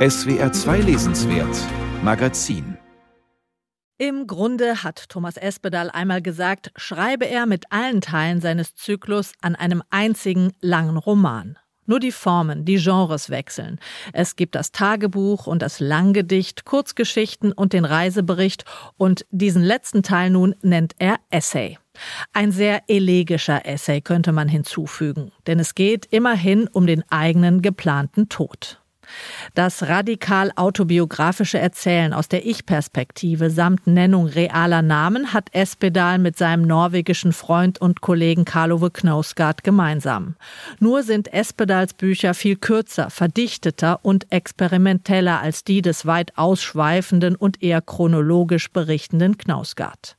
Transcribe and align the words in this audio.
SWR 0.00 0.50
2 0.50 0.78
Lesenswert 0.78 1.58
Magazin 2.02 2.78
im 3.98 4.26
Grunde 4.26 4.82
hat 4.82 5.10
Thomas 5.10 5.36
Espedal 5.36 5.90
einmal 5.90 6.22
gesagt, 6.22 6.72
schreibe 6.76 7.26
er 7.26 7.44
mit 7.44 7.66
allen 7.68 8.00
Teilen 8.00 8.40
seines 8.40 8.74
Zyklus 8.74 9.32
an 9.42 9.56
einem 9.56 9.82
einzigen 9.90 10.54
langen 10.62 10.96
Roman. 10.96 11.58
Nur 11.84 12.00
die 12.00 12.12
Formen, 12.12 12.64
die 12.64 12.78
Genres 12.78 13.28
wechseln. 13.28 13.78
Es 14.14 14.36
gibt 14.36 14.54
das 14.54 14.72
Tagebuch 14.72 15.46
und 15.46 15.60
das 15.60 15.80
Langgedicht, 15.80 16.64
Kurzgeschichten 16.64 17.52
und 17.52 17.74
den 17.74 17.84
Reisebericht 17.84 18.64
und 18.96 19.26
diesen 19.30 19.62
letzten 19.62 20.02
Teil 20.02 20.30
nun 20.30 20.54
nennt 20.62 20.94
er 20.98 21.16
Essay. 21.28 21.76
Ein 22.32 22.52
sehr 22.52 22.84
elegischer 22.88 23.66
Essay 23.66 24.00
könnte 24.00 24.32
man 24.32 24.48
hinzufügen, 24.48 25.30
denn 25.46 25.58
es 25.58 25.74
geht 25.74 26.06
immerhin 26.06 26.68
um 26.68 26.86
den 26.86 27.04
eigenen 27.10 27.60
geplanten 27.60 28.30
Tod. 28.30 28.79
Das 29.54 29.82
radikal 29.88 30.52
autobiografische 30.56 31.58
Erzählen 31.58 32.12
aus 32.12 32.28
der 32.28 32.46
Ich-Perspektive 32.46 33.50
samt 33.50 33.86
Nennung 33.86 34.26
realer 34.26 34.82
Namen 34.82 35.32
hat 35.32 35.48
Espedal 35.52 36.18
mit 36.18 36.36
seinem 36.36 36.62
norwegischen 36.62 37.32
Freund 37.32 37.80
und 37.80 38.00
Kollegen 38.00 38.44
Karlove 38.44 38.90
Knausgard 38.90 39.64
gemeinsam. 39.64 40.36
Nur 40.78 41.02
sind 41.02 41.32
Espedals 41.32 41.94
Bücher 41.94 42.34
viel 42.34 42.56
kürzer, 42.56 43.10
verdichteter 43.10 44.00
und 44.02 44.30
experimenteller 44.32 45.40
als 45.40 45.64
die 45.64 45.82
des 45.82 46.06
weit 46.06 46.36
ausschweifenden 46.36 47.36
und 47.36 47.62
eher 47.62 47.80
chronologisch 47.80 48.70
berichtenden 48.70 49.38
Knausgard. 49.38 50.16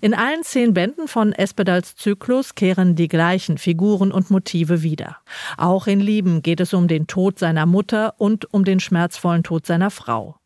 In 0.00 0.14
allen 0.14 0.42
zehn 0.42 0.74
Bänden 0.74 1.08
von 1.08 1.32
Espedals 1.32 1.96
Zyklus 1.96 2.54
kehren 2.54 2.94
die 2.94 3.08
gleichen 3.08 3.58
Figuren 3.58 4.12
und 4.12 4.30
Motive 4.30 4.82
wieder. 4.82 5.18
Auch 5.56 5.86
in 5.86 6.00
Lieben 6.00 6.42
geht 6.42 6.60
es 6.60 6.74
um 6.74 6.88
den 6.88 7.06
Tod 7.06 7.38
seiner 7.38 7.66
Mutter 7.66 8.14
und 8.18 8.52
um 8.52 8.64
den 8.64 8.80
schmerzvollen 8.80 9.42
Tod 9.42 9.66
seiner 9.66 9.90
Frau. 9.90 10.36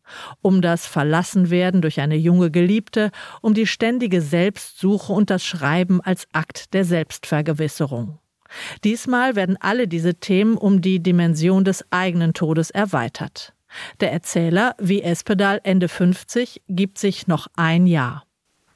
Um 0.41 0.61
das 0.61 0.85
Verlassenwerden 0.87 1.81
durch 1.81 1.99
eine 1.99 2.15
junge 2.15 2.51
Geliebte, 2.51 3.11
um 3.41 3.53
die 3.53 3.67
ständige 3.67 4.21
Selbstsuche 4.21 5.11
und 5.11 5.29
das 5.29 5.43
Schreiben 5.43 6.01
als 6.01 6.27
Akt 6.33 6.73
der 6.73 6.85
Selbstvergewisserung. 6.85 8.19
Diesmal 8.83 9.35
werden 9.35 9.57
alle 9.59 9.87
diese 9.87 10.15
Themen 10.15 10.57
um 10.57 10.81
die 10.81 11.01
Dimension 11.01 11.63
des 11.63 11.85
eigenen 11.91 12.33
Todes 12.33 12.69
erweitert. 12.69 13.53
Der 13.99 14.11
Erzähler, 14.11 14.75
wie 14.79 15.01
Espedal 15.01 15.59
Ende 15.63 15.87
50, 15.87 16.61
gibt 16.69 16.99
sich 16.99 17.27
noch 17.27 17.47
ein 17.55 17.87
Jahr. 17.87 18.23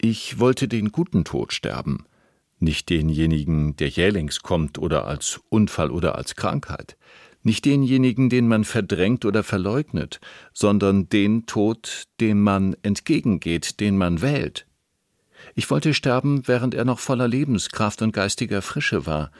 Ich 0.00 0.38
wollte 0.38 0.68
den 0.68 0.92
guten 0.92 1.24
Tod 1.24 1.52
sterben, 1.52 2.06
nicht 2.60 2.88
denjenigen, 2.88 3.74
der 3.74 3.88
jählings 3.88 4.42
kommt 4.42 4.78
oder 4.78 5.08
als 5.08 5.40
Unfall 5.48 5.90
oder 5.90 6.14
als 6.14 6.36
Krankheit, 6.36 6.96
nicht 7.42 7.64
denjenigen, 7.64 8.30
den 8.30 8.46
man 8.46 8.62
verdrängt 8.62 9.24
oder 9.24 9.42
verleugnet, 9.42 10.20
sondern 10.52 11.08
den 11.08 11.46
Tod, 11.46 12.04
dem 12.20 12.44
man 12.44 12.76
entgegengeht, 12.82 13.80
den 13.80 13.98
man 13.98 14.22
wählt. 14.22 14.68
Ich 15.56 15.68
wollte 15.68 15.92
sterben, 15.94 16.46
während 16.46 16.74
er 16.74 16.84
noch 16.84 17.00
voller 17.00 17.26
Lebenskraft 17.26 18.00
und 18.00 18.12
geistiger 18.12 18.62
Frische 18.62 19.04
war. 19.04 19.32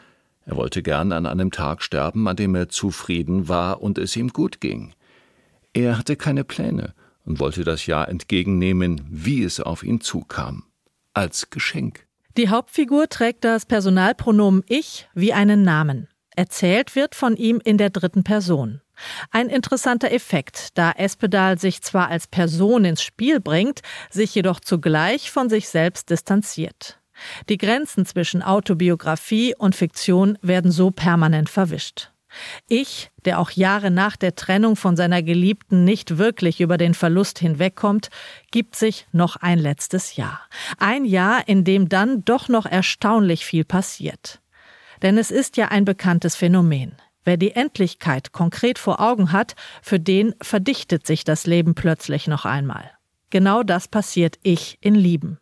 Er 0.44 0.56
wollte 0.56 0.82
gern 0.82 1.12
an 1.12 1.26
einem 1.26 1.52
Tag 1.52 1.84
sterben, 1.84 2.26
an 2.26 2.34
dem 2.34 2.56
er 2.56 2.68
zufrieden 2.68 3.46
war 3.46 3.80
und 3.80 3.96
es 3.96 4.16
ihm 4.16 4.30
gut 4.30 4.60
ging. 4.60 4.92
Er 5.72 5.98
hatte 5.98 6.16
keine 6.16 6.42
Pläne 6.42 6.94
und 7.28 7.40
wollte 7.40 7.62
das 7.62 7.84
Jahr 7.84 8.08
entgegennehmen, 8.08 9.06
wie 9.10 9.44
es 9.44 9.60
auf 9.60 9.82
ihn 9.82 10.00
zukam, 10.00 10.64
als 11.12 11.50
Geschenk. 11.50 12.06
Die 12.38 12.48
Hauptfigur 12.48 13.08
trägt 13.08 13.44
das 13.44 13.66
Personalpronomen 13.66 14.64
Ich 14.66 15.08
wie 15.12 15.34
einen 15.34 15.62
Namen. 15.62 16.08
Erzählt 16.34 16.96
wird 16.96 17.14
von 17.14 17.36
ihm 17.36 17.60
in 17.62 17.76
der 17.76 17.90
dritten 17.90 18.24
Person. 18.24 18.80
Ein 19.30 19.48
interessanter 19.48 20.10
Effekt, 20.10 20.78
da 20.78 20.90
Espedal 20.92 21.58
sich 21.58 21.82
zwar 21.82 22.08
als 22.08 22.26
Person 22.26 22.86
ins 22.86 23.02
Spiel 23.02 23.40
bringt, 23.40 23.82
sich 24.10 24.34
jedoch 24.34 24.58
zugleich 24.60 25.30
von 25.30 25.50
sich 25.50 25.68
selbst 25.68 26.08
distanziert. 26.08 26.98
Die 27.48 27.58
Grenzen 27.58 28.06
zwischen 28.06 28.42
Autobiografie 28.42 29.54
und 29.58 29.76
Fiktion 29.76 30.38
werden 30.40 30.70
so 30.70 30.90
permanent 30.90 31.50
verwischt. 31.50 32.10
Ich, 32.68 33.10
der 33.24 33.38
auch 33.38 33.50
Jahre 33.50 33.90
nach 33.90 34.16
der 34.16 34.34
Trennung 34.34 34.76
von 34.76 34.96
seiner 34.96 35.22
Geliebten 35.22 35.84
nicht 35.84 36.18
wirklich 36.18 36.60
über 36.60 36.76
den 36.76 36.94
Verlust 36.94 37.38
hinwegkommt, 37.38 38.10
gibt 38.50 38.76
sich 38.76 39.06
noch 39.12 39.36
ein 39.36 39.58
letztes 39.58 40.16
Jahr. 40.16 40.40
Ein 40.78 41.04
Jahr, 41.04 41.48
in 41.48 41.64
dem 41.64 41.88
dann 41.88 42.24
doch 42.24 42.48
noch 42.48 42.66
erstaunlich 42.66 43.44
viel 43.44 43.64
passiert. 43.64 44.40
Denn 45.02 45.16
es 45.16 45.30
ist 45.30 45.56
ja 45.56 45.68
ein 45.68 45.84
bekanntes 45.84 46.36
Phänomen. 46.36 46.96
Wer 47.24 47.36
die 47.36 47.52
Endlichkeit 47.52 48.32
konkret 48.32 48.78
vor 48.78 49.00
Augen 49.00 49.32
hat, 49.32 49.54
für 49.82 50.00
den 50.00 50.34
verdichtet 50.40 51.06
sich 51.06 51.24
das 51.24 51.46
Leben 51.46 51.74
plötzlich 51.74 52.26
noch 52.26 52.44
einmal. 52.44 52.90
Genau 53.30 53.62
das 53.62 53.88
passiert 53.88 54.38
ich 54.42 54.78
in 54.80 54.94
Lieben. 54.94 55.38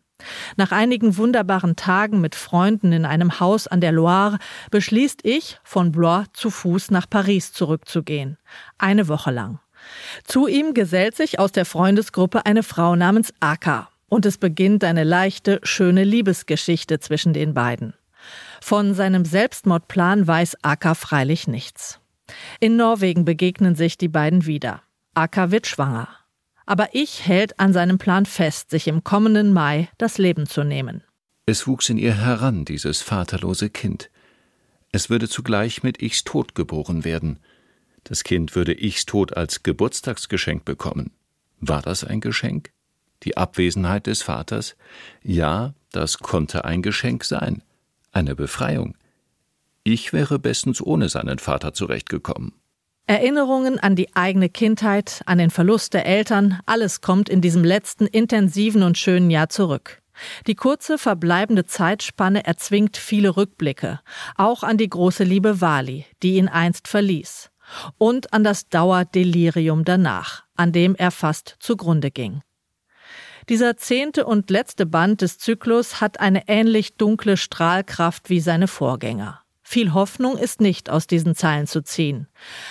Nach 0.55 0.71
einigen 0.71 1.17
wunderbaren 1.17 1.75
Tagen 1.75 2.21
mit 2.21 2.35
Freunden 2.35 2.91
in 2.91 3.05
einem 3.05 3.39
Haus 3.39 3.67
an 3.67 3.81
der 3.81 3.91
Loire 3.91 4.39
beschließt 4.71 5.21
ich, 5.23 5.59
von 5.63 5.91
Blois 5.91 6.25
zu 6.33 6.49
Fuß 6.49 6.91
nach 6.91 7.09
Paris 7.09 7.53
zurückzugehen. 7.53 8.37
Eine 8.77 9.07
Woche 9.07 9.31
lang. 9.31 9.59
Zu 10.23 10.47
ihm 10.47 10.73
gesellt 10.73 11.15
sich 11.15 11.39
aus 11.39 11.51
der 11.51 11.65
Freundesgruppe 11.65 12.45
eine 12.45 12.63
Frau 12.63 12.95
namens 12.95 13.33
Aka. 13.39 13.89
Und 14.09 14.25
es 14.25 14.37
beginnt 14.37 14.83
eine 14.83 15.03
leichte, 15.03 15.59
schöne 15.63 16.03
Liebesgeschichte 16.03 16.99
zwischen 16.99 17.33
den 17.33 17.53
beiden. 17.53 17.93
Von 18.61 18.93
seinem 18.93 19.25
Selbstmordplan 19.25 20.25
weiß 20.25 20.63
Aka 20.63 20.95
freilich 20.95 21.47
nichts. 21.47 21.99
In 22.59 22.75
Norwegen 22.75 23.25
begegnen 23.25 23.75
sich 23.75 23.97
die 23.97 24.07
beiden 24.07 24.45
wieder. 24.45 24.81
Aka 25.13 25.51
wird 25.51 25.67
schwanger 25.67 26.07
aber 26.67 26.89
ich 26.91 27.25
hält 27.25 27.59
an 27.59 27.73
seinem 27.73 27.97
Plan 27.97 28.27
fest, 28.27 28.69
sich 28.69 28.87
im 28.87 29.03
kommenden 29.03 29.53
Mai 29.53 29.89
das 29.97 30.19
Leben 30.19 30.45
zu 30.45 30.63
nehmen. 30.63 31.03
Es 31.47 31.65
wuchs 31.65 31.89
in 31.89 31.97
ihr 31.97 32.13
heran, 32.13 32.65
dieses 32.65 33.01
vaterlose 33.01 33.69
Kind. 33.69 34.11
Es 34.91 35.09
würde 35.09 35.29
zugleich 35.29 35.81
mit 35.81 36.01
Ichs 36.01 36.23
Tod 36.23 36.55
geboren 36.55 37.05
werden. 37.05 37.39
Das 38.03 38.23
Kind 38.23 38.53
würde 38.53 38.79
Ichs 38.79 39.05
Tod 39.05 39.35
als 39.35 39.63
Geburtstagsgeschenk 39.63 40.65
bekommen. 40.65 41.11
War 41.59 41.81
das 41.81 42.03
ein 42.03 42.19
Geschenk? 42.19 42.71
Die 43.23 43.37
Abwesenheit 43.37 44.07
des 44.07 44.21
Vaters? 44.21 44.75
Ja, 45.23 45.73
das 45.91 46.19
konnte 46.19 46.65
ein 46.65 46.81
Geschenk 46.81 47.23
sein. 47.23 47.63
Eine 48.11 48.35
Befreiung. 48.35 48.95
Ich 49.83 50.11
wäre 50.11 50.37
bestens 50.37 50.81
ohne 50.81 51.07
seinen 51.07 51.39
Vater 51.39 51.73
zurechtgekommen. 51.73 52.53
Erinnerungen 53.09 53.79
an 53.79 53.95
die 53.95 54.13
eigene 54.17 54.49
Kindheit, 54.49 55.21
an 55.25 55.37
den 55.37 55.49
Verlust 55.49 55.93
der 55.93 56.05
Eltern, 56.05 56.59
alles 56.65 56.99
kommt 56.99 57.29
in 57.29 57.39
diesem 57.39 57.63
letzten 57.63 58.05
intensiven 58.05 58.83
und 58.83 58.97
schönen 58.97 59.31
Jahr 59.31 59.47
zurück. 59.47 60.01
Die 60.45 60.55
kurze 60.55 60.97
verbleibende 60.97 61.65
Zeitspanne 61.65 62.45
erzwingt 62.45 62.97
viele 62.97 63.37
Rückblicke, 63.37 64.01
auch 64.35 64.61
an 64.61 64.77
die 64.77 64.89
große 64.89 65.23
Liebe 65.23 65.61
Wali, 65.61 66.05
die 66.21 66.35
ihn 66.35 66.49
einst 66.49 66.89
verließ, 66.89 67.49
und 67.97 68.33
an 68.33 68.43
das 68.43 68.67
Dauerdelirium 68.67 69.85
danach, 69.85 70.43
an 70.57 70.73
dem 70.73 70.93
er 70.93 71.11
fast 71.11 71.55
zugrunde 71.59 72.11
ging. 72.11 72.41
Dieser 73.47 73.77
zehnte 73.77 74.25
und 74.25 74.49
letzte 74.49 74.85
Band 74.85 75.21
des 75.21 75.37
Zyklus 75.37 76.01
hat 76.01 76.19
eine 76.19 76.49
ähnlich 76.49 76.97
dunkle 76.97 77.37
Strahlkraft 77.37 78.29
wie 78.29 78.41
seine 78.41 78.67
Vorgänger. 78.67 79.43
Viel 79.69 79.93
Hoffnung 79.93 80.37
ist 80.37 80.61
nicht 80.61 80.89
aus 80.89 81.07
diesen 81.07 81.35
Zeilen 81.35 81.67
zu 81.67 81.81
ziehen. 81.81 82.27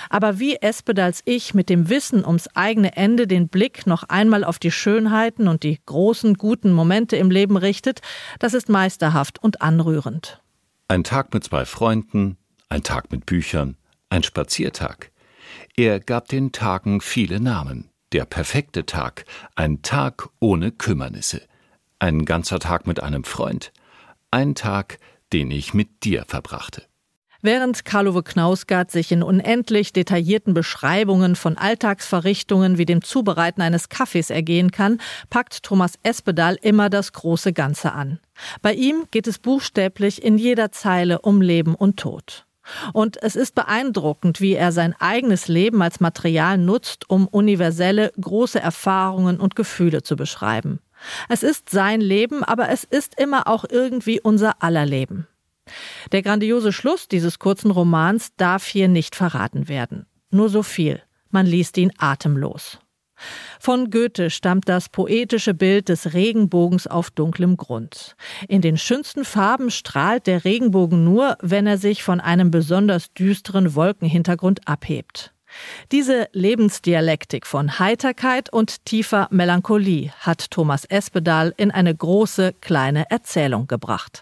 Aber 0.08 0.38
wie 0.38 0.56
Espedals 0.56 1.20
Ich 1.26 1.52
mit 1.52 1.68
dem 1.68 1.90
Wissen 1.90 2.24
ums 2.24 2.48
eigene 2.54 2.96
Ende 2.96 3.26
den 3.26 3.48
Blick 3.48 3.86
noch 3.86 4.04
einmal 4.04 4.44
auf 4.44 4.58
die 4.58 4.70
Schönheiten 4.70 5.46
und 5.46 5.62
die 5.62 5.78
großen 5.84 6.38
guten 6.38 6.72
Momente 6.72 7.16
im 7.16 7.30
Leben 7.30 7.58
richtet, 7.58 8.00
das 8.38 8.54
ist 8.54 8.70
meisterhaft 8.70 9.38
und 9.42 9.60
anrührend. 9.60 10.40
Ein 10.88 11.04
Tag 11.04 11.34
mit 11.34 11.44
zwei 11.44 11.66
Freunden, 11.66 12.38
ein 12.70 12.82
Tag 12.82 13.12
mit 13.12 13.26
Büchern, 13.26 13.76
ein 14.08 14.22
Spaziertag. 14.22 15.12
Er 15.76 16.00
gab 16.00 16.28
den 16.28 16.50
Tagen 16.50 17.02
viele 17.02 17.40
Namen. 17.40 17.90
Der 18.12 18.24
perfekte 18.24 18.86
Tag, 18.86 19.26
ein 19.54 19.82
Tag 19.82 20.30
ohne 20.40 20.72
Kümmernisse. 20.72 21.42
Ein 21.98 22.24
ganzer 22.24 22.58
Tag 22.58 22.86
mit 22.86 23.02
einem 23.02 23.24
Freund. 23.24 23.74
Ein 24.30 24.54
Tag, 24.54 24.98
den 25.32 25.50
ich 25.50 25.74
mit 25.74 26.04
dir 26.04 26.24
verbrachte. 26.26 26.82
Während 27.42 27.84
Karlove 27.84 28.22
Knausgard 28.22 28.90
sich 28.90 29.12
in 29.12 29.22
unendlich 29.22 29.92
detaillierten 29.92 30.54
Beschreibungen 30.54 31.36
von 31.36 31.56
Alltagsverrichtungen 31.56 32.78
wie 32.78 32.86
dem 32.86 33.02
Zubereiten 33.02 33.62
eines 33.62 33.88
Kaffees 33.88 34.30
ergehen 34.30 34.72
kann, 34.72 35.00
packt 35.30 35.62
Thomas 35.62 35.92
Espedal 36.02 36.58
immer 36.60 36.90
das 36.90 37.12
große 37.12 37.52
Ganze 37.52 37.92
an. 37.92 38.18
Bei 38.62 38.72
ihm 38.72 39.04
geht 39.10 39.26
es 39.26 39.38
buchstäblich 39.38 40.24
in 40.24 40.38
jeder 40.38 40.72
Zeile 40.72 41.20
um 41.20 41.40
Leben 41.40 41.74
und 41.74 41.98
Tod. 41.98 42.46
Und 42.92 43.22
es 43.22 43.36
ist 43.36 43.54
beeindruckend, 43.54 44.40
wie 44.40 44.54
er 44.54 44.72
sein 44.72 44.94
eigenes 44.98 45.46
Leben 45.46 45.82
als 45.82 46.00
Material 46.00 46.58
nutzt, 46.58 47.08
um 47.08 47.28
universelle, 47.28 48.12
große 48.20 48.58
Erfahrungen 48.58 49.38
und 49.38 49.54
Gefühle 49.54 50.02
zu 50.02 50.16
beschreiben. 50.16 50.80
Es 51.28 51.42
ist 51.42 51.70
sein 51.70 52.00
Leben, 52.00 52.42
aber 52.44 52.68
es 52.68 52.84
ist 52.84 53.18
immer 53.18 53.48
auch 53.48 53.64
irgendwie 53.68 54.20
unser 54.20 54.62
aller 54.62 54.86
Leben. 54.86 55.26
Der 56.12 56.22
grandiose 56.22 56.72
Schluss 56.72 57.08
dieses 57.08 57.38
kurzen 57.38 57.70
Romans 57.70 58.34
darf 58.36 58.66
hier 58.66 58.88
nicht 58.88 59.16
verraten 59.16 59.68
werden. 59.68 60.06
Nur 60.30 60.48
so 60.48 60.62
viel. 60.62 61.02
man 61.30 61.44
liest 61.44 61.76
ihn 61.76 61.92
atemlos. 61.98 62.78
Von 63.58 63.90
Goethe 63.90 64.30
stammt 64.30 64.68
das 64.68 64.88
poetische 64.88 65.54
Bild 65.54 65.88
des 65.88 66.14
Regenbogens 66.14 66.86
auf 66.86 67.10
dunklem 67.10 67.56
Grund. 67.56 68.14
In 68.48 68.60
den 68.60 68.76
schönsten 68.76 69.24
Farben 69.24 69.70
strahlt 69.70 70.26
der 70.26 70.44
Regenbogen 70.44 71.04
nur, 71.04 71.36
wenn 71.40 71.66
er 71.66 71.78
sich 71.78 72.02
von 72.02 72.20
einem 72.20 72.50
besonders 72.50 73.12
düsteren 73.12 73.74
Wolkenhintergrund 73.74 74.68
abhebt. 74.68 75.32
Diese 75.92 76.28
Lebensdialektik 76.32 77.46
von 77.46 77.78
Heiterkeit 77.78 78.52
und 78.52 78.84
tiefer 78.84 79.28
Melancholie 79.30 80.12
hat 80.20 80.50
Thomas 80.50 80.84
Espedal 80.84 81.52
in 81.56 81.70
eine 81.70 81.94
große 81.94 82.54
kleine 82.60 83.10
Erzählung 83.10 83.66
gebracht. 83.66 84.12